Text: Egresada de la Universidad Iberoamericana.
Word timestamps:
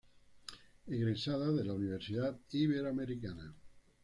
Egresada 0.87 1.51
de 1.51 1.63
la 1.63 1.75
Universidad 1.75 2.39
Iberoamericana. 2.53 3.53